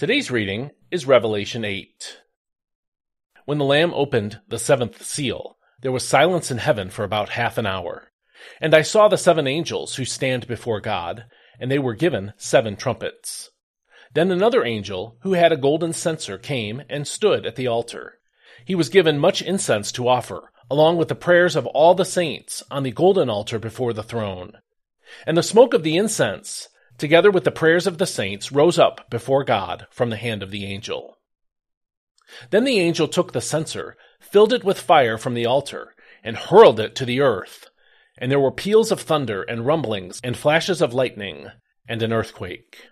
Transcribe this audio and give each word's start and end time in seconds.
Today's 0.00 0.30
reading 0.30 0.70
is 0.90 1.04
Revelation 1.04 1.62
8. 1.62 2.22
When 3.44 3.58
the 3.58 3.66
Lamb 3.66 3.92
opened 3.92 4.40
the 4.48 4.58
seventh 4.58 5.04
seal, 5.04 5.58
there 5.82 5.92
was 5.92 6.08
silence 6.08 6.50
in 6.50 6.56
heaven 6.56 6.88
for 6.88 7.04
about 7.04 7.28
half 7.28 7.58
an 7.58 7.66
hour. 7.66 8.10
And 8.62 8.74
I 8.74 8.80
saw 8.80 9.08
the 9.08 9.18
seven 9.18 9.46
angels 9.46 9.96
who 9.96 10.06
stand 10.06 10.46
before 10.46 10.80
God, 10.80 11.26
and 11.60 11.70
they 11.70 11.78
were 11.78 11.92
given 11.92 12.32
seven 12.38 12.76
trumpets. 12.76 13.50
Then 14.14 14.30
another 14.30 14.64
angel, 14.64 15.18
who 15.20 15.34
had 15.34 15.52
a 15.52 15.58
golden 15.58 15.92
censer, 15.92 16.38
came 16.38 16.82
and 16.88 17.06
stood 17.06 17.44
at 17.44 17.56
the 17.56 17.66
altar. 17.66 18.20
He 18.64 18.74
was 18.74 18.88
given 18.88 19.18
much 19.18 19.42
incense 19.42 19.92
to 19.92 20.08
offer, 20.08 20.50
along 20.70 20.96
with 20.96 21.08
the 21.08 21.14
prayers 21.14 21.56
of 21.56 21.66
all 21.66 21.94
the 21.94 22.06
saints, 22.06 22.62
on 22.70 22.84
the 22.84 22.90
golden 22.90 23.28
altar 23.28 23.58
before 23.58 23.92
the 23.92 24.02
throne. 24.02 24.52
And 25.26 25.36
the 25.36 25.42
smoke 25.42 25.74
of 25.74 25.82
the 25.82 25.98
incense, 25.98 26.70
together 27.00 27.30
with 27.30 27.44
the 27.44 27.50
prayers 27.50 27.86
of 27.86 27.98
the 27.98 28.06
saints, 28.06 28.52
rose 28.52 28.78
up 28.78 29.10
before 29.10 29.42
God 29.42 29.86
from 29.90 30.10
the 30.10 30.16
hand 30.16 30.42
of 30.42 30.50
the 30.50 30.64
angel. 30.66 31.16
Then 32.50 32.64
the 32.64 32.78
angel 32.78 33.08
took 33.08 33.32
the 33.32 33.40
censer, 33.40 33.96
filled 34.20 34.52
it 34.52 34.62
with 34.62 34.78
fire 34.78 35.18
from 35.18 35.34
the 35.34 35.46
altar, 35.46 35.94
and 36.22 36.36
hurled 36.36 36.78
it 36.78 36.94
to 36.96 37.04
the 37.04 37.20
earth. 37.20 37.68
And 38.18 38.30
there 38.30 38.38
were 38.38 38.52
peals 38.52 38.92
of 38.92 39.00
thunder, 39.00 39.42
and 39.42 39.66
rumblings, 39.66 40.20
and 40.22 40.36
flashes 40.36 40.80
of 40.80 40.94
lightning, 40.94 41.48
and 41.88 42.02
an 42.02 42.12
earthquake. 42.12 42.86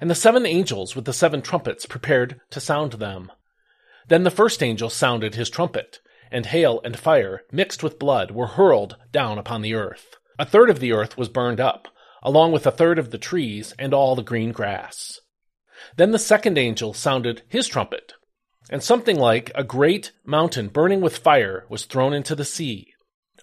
And 0.00 0.08
the 0.08 0.14
seven 0.14 0.46
angels 0.46 0.96
with 0.96 1.04
the 1.04 1.12
seven 1.12 1.42
trumpets 1.42 1.86
prepared 1.86 2.40
to 2.50 2.60
sound 2.60 2.92
them. 2.92 3.30
Then 4.06 4.22
the 4.22 4.30
first 4.30 4.62
angel 4.62 4.90
sounded 4.90 5.34
his 5.34 5.50
trumpet, 5.50 6.00
and 6.30 6.46
hail 6.46 6.80
and 6.84 6.98
fire, 6.98 7.42
mixed 7.52 7.82
with 7.82 7.98
blood, 7.98 8.30
were 8.30 8.46
hurled 8.46 8.96
down 9.12 9.38
upon 9.38 9.62
the 9.62 9.74
earth. 9.74 10.16
A 10.38 10.46
third 10.46 10.70
of 10.70 10.80
the 10.80 10.92
earth 10.92 11.18
was 11.18 11.28
burned 11.28 11.60
up, 11.60 11.88
along 12.22 12.52
with 12.52 12.66
a 12.66 12.70
third 12.70 12.98
of 12.98 13.10
the 13.10 13.18
trees 13.18 13.74
and 13.78 13.94
all 13.94 14.14
the 14.14 14.22
green 14.22 14.52
grass. 14.52 15.20
Then 15.96 16.10
the 16.10 16.18
second 16.18 16.58
angel 16.58 16.92
sounded 16.94 17.42
his 17.48 17.68
trumpet, 17.68 18.12
and 18.70 18.82
something 18.82 19.18
like 19.18 19.50
a 19.54 19.64
great 19.64 20.12
mountain 20.24 20.68
burning 20.68 21.00
with 21.00 21.18
fire 21.18 21.64
was 21.68 21.84
thrown 21.84 22.12
into 22.12 22.34
the 22.34 22.44
sea. 22.44 22.92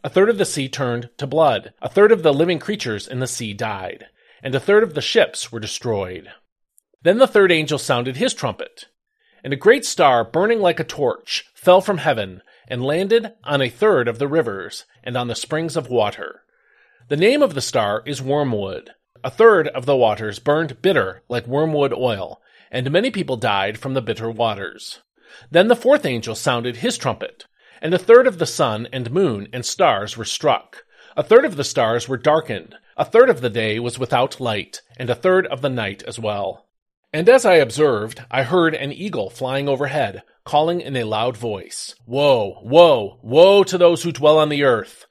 A 0.04 0.10
third 0.10 0.30
of 0.30 0.38
the 0.38 0.46
sea 0.46 0.70
turned 0.70 1.10
to 1.18 1.26
blood, 1.26 1.74
a 1.82 1.90
third 1.90 2.12
of 2.12 2.24
the 2.24 2.34
living 2.34 2.60
creatures 2.60 3.08
in 3.08 3.20
the 3.20 3.28
sea 3.28 3.54
died, 3.54 4.06
and 4.44 4.54
a 4.54 4.60
third 4.60 4.84
of 4.84 4.94
the 4.94 5.02
ships 5.02 5.52
were 5.52 5.60
destroyed. 5.60 6.30
Then 7.02 7.18
the 7.18 7.28
third 7.28 7.52
angel 7.52 7.80
sounded 7.80 8.18
his 8.18 8.34
trumpet, 8.34 8.86
and 9.44 9.54
a 9.54 9.58
great 9.58 9.86
star 9.86 10.24
burning 10.24 10.60
like 10.60 10.80
a 10.80 10.84
torch 10.84 11.46
fell 11.56 11.82
from 11.82 12.00
heaven 12.00 12.42
and 12.68 12.84
landed 12.84 13.32
on 13.44 13.62
a 13.62 13.70
third 13.70 14.08
of 14.08 14.20
the 14.20 14.28
rivers 14.28 14.86
and 15.04 15.16
on 15.16 15.28
the 15.28 15.36
springs 15.36 15.78
of 15.78 15.88
water. 15.88 16.42
The 17.10 17.18
name 17.18 17.42
of 17.42 17.54
the 17.54 17.62
star 17.62 18.02
is 18.06 18.22
wormwood. 18.22 18.92
A 19.22 19.30
third 19.30 19.68
of 19.68 19.86
the 19.86 19.98
waters 19.98 20.40
burned 20.40 20.82
bitter 20.82 21.24
like 21.28 21.46
wormwood 21.46 21.92
oil, 21.92 22.42
and 22.72 22.90
many 22.90 23.12
people 23.12 23.36
died 23.36 23.78
from 23.78 23.96
the 23.96 24.02
bitter 24.02 24.30
waters. 24.30 25.02
Then 25.52 25.68
the 25.68 25.76
fourth 25.76 26.06
angel 26.06 26.36
sounded 26.36 26.78
his 26.78 26.98
trumpet, 26.98 27.48
and 27.82 27.94
a 27.94 28.00
third 28.00 28.28
of 28.28 28.38
the 28.38 28.46
sun 28.46 28.88
and 28.94 29.12
moon 29.12 29.50
and 29.52 29.66
stars 29.66 30.16
were 30.16 30.24
struck. 30.24 30.86
A 31.18 31.24
third 31.24 31.44
of 31.44 31.58
the 31.58 31.64
stars 31.64 32.08
were 32.08 32.18
darkened, 32.18 32.76
a 32.96 33.04
third 33.04 33.30
of 33.30 33.42
the 33.42 33.50
day 33.50 33.78
was 33.78 34.00
without 34.00 34.40
light, 34.40 34.82
and 34.96 35.10
a 35.10 35.16
third 35.16 35.48
of 35.48 35.62
the 35.62 35.70
night 35.70 36.02
as 36.04 36.18
well. 36.18 36.66
And 37.12 37.28
as 37.28 37.46
I 37.46 37.56
observed, 37.56 38.24
I 38.32 38.44
heard 38.44 38.74
an 38.74 38.94
eagle 38.94 39.30
flying 39.30 39.68
overhead, 39.68 40.24
calling 40.46 40.82
in 40.82 40.96
a 40.96 41.04
loud 41.04 41.36
voice, 41.36 41.96
Woe, 42.06 42.62
woe, 42.64 43.20
woe 43.22 43.64
to 43.64 43.78
those 43.78 44.04
who 44.04 44.12
dwell 44.12 44.38
on 44.38 44.50
the 44.50 44.64
earth! 44.64 45.06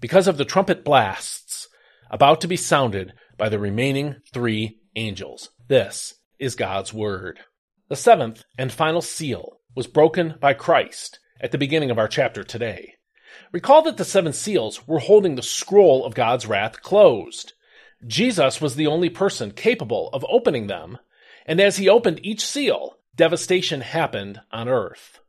Because 0.00 0.28
of 0.28 0.36
the 0.36 0.44
trumpet 0.44 0.84
blasts 0.84 1.68
about 2.10 2.40
to 2.40 2.48
be 2.48 2.56
sounded 2.56 3.12
by 3.36 3.48
the 3.48 3.58
remaining 3.58 4.16
three 4.32 4.78
angels. 4.96 5.50
This 5.68 6.14
is 6.38 6.54
God's 6.54 6.92
word. 6.92 7.40
The 7.88 7.96
seventh 7.96 8.44
and 8.58 8.72
final 8.72 9.00
seal 9.00 9.60
was 9.74 9.86
broken 9.86 10.34
by 10.40 10.54
Christ 10.54 11.18
at 11.40 11.52
the 11.52 11.58
beginning 11.58 11.90
of 11.90 11.98
our 11.98 12.08
chapter 12.08 12.44
today. 12.44 12.94
Recall 13.52 13.82
that 13.82 13.96
the 13.96 14.04
seven 14.04 14.32
seals 14.32 14.86
were 14.86 15.00
holding 15.00 15.34
the 15.34 15.42
scroll 15.42 16.04
of 16.04 16.14
God's 16.14 16.46
wrath 16.46 16.82
closed. 16.82 17.52
Jesus 18.06 18.60
was 18.60 18.76
the 18.76 18.86
only 18.86 19.10
person 19.10 19.50
capable 19.50 20.10
of 20.12 20.24
opening 20.28 20.66
them, 20.66 20.98
and 21.46 21.60
as 21.60 21.76
he 21.76 21.88
opened 21.88 22.20
each 22.22 22.44
seal, 22.44 22.96
devastation 23.16 23.80
happened 23.80 24.40
on 24.52 24.68
earth. 24.68 25.20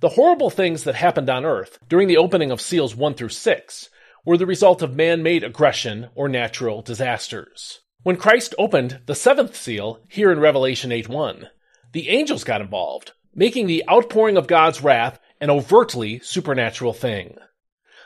The 0.00 0.10
horrible 0.10 0.48
things 0.48 0.84
that 0.84 0.94
happened 0.94 1.28
on 1.28 1.44
earth 1.44 1.80
during 1.88 2.06
the 2.06 2.18
opening 2.18 2.52
of 2.52 2.60
seals 2.60 2.94
1 2.94 3.14
through 3.14 3.30
6 3.30 3.90
were 4.24 4.36
the 4.36 4.46
result 4.46 4.80
of 4.80 4.94
man-made 4.94 5.42
aggression 5.42 6.10
or 6.14 6.28
natural 6.28 6.82
disasters. 6.82 7.80
When 8.04 8.16
Christ 8.16 8.54
opened 8.58 9.00
the 9.06 9.16
seventh 9.16 9.56
seal, 9.56 10.00
here 10.08 10.30
in 10.30 10.38
Revelation 10.38 10.92
8 10.92 11.08
1, 11.08 11.48
the 11.90 12.10
angels 12.10 12.44
got 12.44 12.60
involved, 12.60 13.10
making 13.34 13.66
the 13.66 13.82
outpouring 13.90 14.36
of 14.36 14.46
God's 14.46 14.80
wrath 14.84 15.18
an 15.40 15.50
overtly 15.50 16.20
supernatural 16.20 16.92
thing. 16.92 17.36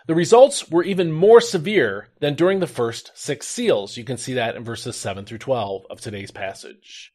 The 0.06 0.14
results 0.14 0.70
were 0.70 0.84
even 0.84 1.12
more 1.12 1.42
severe 1.42 2.08
than 2.20 2.36
during 2.36 2.60
the 2.60 2.66
first 2.66 3.12
six 3.14 3.46
seals. 3.46 3.98
You 3.98 4.04
can 4.04 4.16
see 4.16 4.32
that 4.34 4.56
in 4.56 4.64
verses 4.64 4.96
7 4.96 5.26
through 5.26 5.38
12 5.38 5.82
of 5.90 6.00
today's 6.00 6.30
passage. 6.30 7.12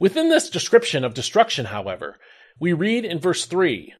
Within 0.00 0.30
this 0.30 0.50
description 0.50 1.04
of 1.04 1.14
destruction, 1.14 1.66
however, 1.66 2.18
we 2.58 2.72
read 2.72 3.04
in 3.04 3.18
verse 3.18 3.46
3 3.46 3.94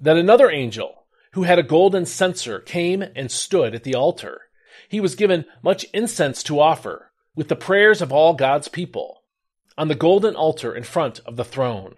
that 0.00 0.16
another 0.16 0.50
angel, 0.50 1.06
who 1.32 1.42
had 1.42 1.58
a 1.58 1.64
golden 1.64 2.06
censer, 2.06 2.60
came 2.60 3.02
and 3.14 3.30
stood 3.30 3.74
at 3.74 3.84
the 3.84 3.94
altar. 3.94 4.42
He 4.88 5.00
was 5.00 5.14
given 5.14 5.44
much 5.62 5.84
incense 5.92 6.42
to 6.44 6.60
offer, 6.60 7.10
with 7.34 7.48
the 7.48 7.56
prayers 7.56 8.00
of 8.00 8.12
all 8.12 8.34
God's 8.34 8.68
people, 8.68 9.22
on 9.76 9.88
the 9.88 9.94
golden 9.94 10.34
altar 10.34 10.74
in 10.74 10.84
front 10.84 11.20
of 11.26 11.36
the 11.36 11.44
throne. 11.44 11.96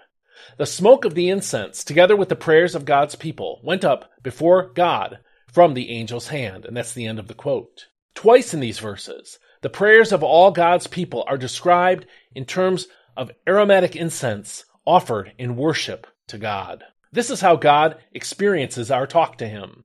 The 0.56 0.66
smoke 0.66 1.04
of 1.04 1.14
the 1.14 1.28
incense, 1.28 1.84
together 1.84 2.16
with 2.16 2.30
the 2.30 2.36
prayers 2.36 2.74
of 2.74 2.84
God's 2.84 3.14
people, 3.14 3.60
went 3.62 3.84
up 3.84 4.10
before 4.22 4.70
God 4.74 5.18
from 5.46 5.74
the 5.74 5.90
angel's 5.90 6.28
hand. 6.28 6.64
And 6.64 6.76
that's 6.76 6.92
the 6.94 7.06
end 7.06 7.18
of 7.18 7.28
the 7.28 7.34
quote. 7.34 7.86
Twice 8.14 8.54
in 8.54 8.60
these 8.60 8.78
verses, 8.78 9.38
the 9.60 9.68
prayers 9.68 10.12
of 10.12 10.22
all 10.22 10.50
God's 10.50 10.86
people 10.86 11.24
are 11.28 11.36
described 11.36 12.06
in 12.34 12.44
terms 12.44 12.86
of 13.16 13.30
aromatic 13.46 13.94
incense 13.94 14.64
offered 14.86 15.32
in 15.38 15.56
worship 15.56 16.06
to 16.28 16.38
God. 16.38 16.84
This 17.12 17.30
is 17.30 17.40
how 17.40 17.56
God 17.56 17.96
experiences 18.12 18.90
our 18.90 19.06
talk 19.06 19.38
to 19.38 19.48
Him. 19.48 19.84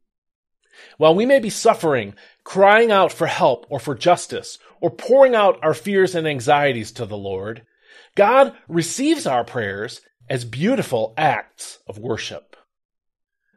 While 0.98 1.16
we 1.16 1.26
may 1.26 1.40
be 1.40 1.50
suffering, 1.50 2.16
crying 2.44 2.92
out 2.92 3.12
for 3.12 3.28
help 3.28 3.66
or 3.70 3.80
for 3.80 3.96
justice, 3.96 4.60
or 4.82 4.90
pouring 4.90 5.34
out 5.34 5.60
our 5.64 5.74
fears 5.74 6.16
and 6.16 6.28
anxieties 6.28 6.92
to 6.94 7.06
the 7.06 7.18
Lord, 7.18 7.66
God 8.16 8.54
receives 8.68 9.26
our 9.26 9.44
prayers 9.44 10.02
as 10.30 10.46
beautiful 10.46 11.14
acts 11.18 11.80
of 11.88 11.98
worship. 11.98 12.56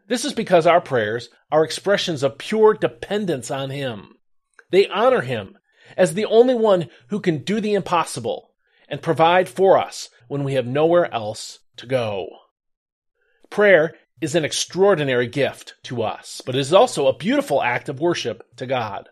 This 0.07 0.25
is 0.25 0.33
because 0.33 0.67
our 0.67 0.81
prayers 0.81 1.29
are 1.51 1.65
expressions 1.65 2.23
of 2.23 2.39
pure 2.39 2.75
dependence 2.75 3.51
on 3.51 3.71
Him. 3.71 4.17
They 4.71 4.89
honor 4.89 5.21
Him 5.21 5.59
as 5.97 6.15
the 6.15 6.25
only 6.25 6.55
one 6.55 6.89
who 7.09 7.21
can 7.21 7.45
do 7.45 7.61
the 7.61 7.75
impossible 7.75 8.55
and 8.89 9.03
provide 9.03 9.49
for 9.49 9.77
us 9.77 10.09
when 10.29 10.45
we 10.45 10.55
have 10.55 10.67
nowhere 10.67 11.13
else 11.13 11.59
to 11.79 11.87
go. 11.87 12.29
Prayer 13.51 13.95
is 14.21 14.35
an 14.35 14.45
extraordinary 14.45 15.27
gift 15.27 15.75
to 15.85 16.03
us, 16.03 16.43
but 16.45 16.55
it 16.55 16.61
is 16.61 16.73
also 16.73 17.07
a 17.07 17.17
beautiful 17.17 17.63
act 17.63 17.89
of 17.89 18.01
worship 18.01 18.43
to 18.57 18.67
God. 18.67 19.09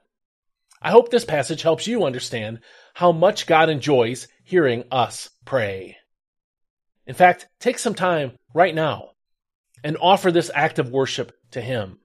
I 0.80 0.90
hope 0.90 1.10
this 1.10 1.24
passage 1.24 1.62
helps 1.62 1.86
you 1.86 2.04
understand 2.04 2.60
how 2.94 3.12
much 3.12 3.46
God 3.46 3.70
enjoys 3.70 4.28
hearing 4.44 4.84
us 4.90 5.30
pray. 5.44 5.96
In 7.06 7.14
fact, 7.14 7.48
take 7.60 7.78
some 7.78 7.94
time 7.94 8.32
right 8.52 8.74
now 8.74 9.10
and 9.82 9.96
offer 10.00 10.30
this 10.30 10.50
act 10.54 10.78
of 10.78 10.90
worship 10.90 11.32
to 11.52 11.60
Him. 11.60 11.98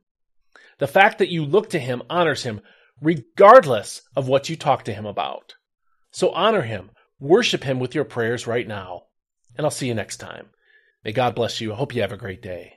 The 0.77 0.88
fact 0.88 1.19
that 1.19 1.29
you 1.29 1.45
look 1.45 1.71
to 1.71 1.79
Him 1.79 2.03
honors 2.09 2.44
Him 2.44 2.61
regardless 3.01 4.03
of 4.16 4.27
what 4.27 4.50
you 4.50 4.55
talk 4.55 4.85
to 4.85 4.94
Him 4.94 5.05
about. 5.05 5.55
So 6.11 6.29
honor 6.29 6.61
Him, 6.61 6.91
worship 7.21 7.63
Him 7.63 7.79
with 7.79 7.95
your 7.95 8.03
prayers 8.03 8.47
right 8.47 8.67
now, 8.67 9.03
and 9.56 9.65
I'll 9.65 9.71
see 9.71 9.88
you 9.88 9.94
next 9.94 10.18
time. 10.18 10.50
May 11.06 11.13
God 11.13 11.35
bless 11.35 11.62
you. 11.62 11.71
I 11.71 11.77
hope 11.77 11.95
you 11.95 12.01
have 12.01 12.12
a 12.12 12.18
great 12.18 12.41
day. 12.41 12.73